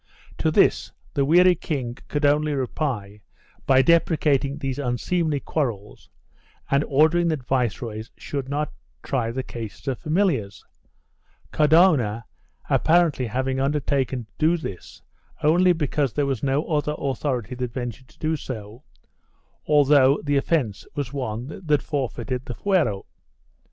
[0.39, 3.21] To this the weary king could only reply
[3.67, 6.09] by deprecat ing these unseemly quarrels
[6.71, 10.65] and ordering that viceroys should not try the cases of familiars—
[11.51, 12.25] Cardona
[12.67, 15.03] apparently having under taken to do this
[15.43, 18.83] only because there was no other authority that ventured to do so,
[19.67, 23.05] although the offence was one which forfeited the fuero.